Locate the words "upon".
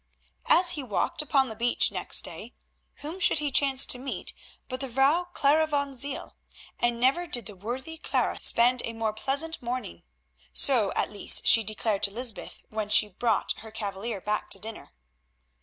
1.21-1.47